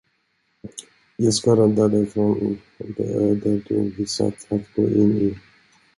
Jag 1.17 1.33
ska 1.33 1.55
rädda 1.55 1.87
dig 1.87 2.05
från 2.05 2.61
det 2.97 3.03
öde 3.03 3.59
du 3.67 3.79
envisas 3.79 4.33
att 4.49 4.73
gå 4.75 4.89
in 4.89 5.17
i. 5.17 5.37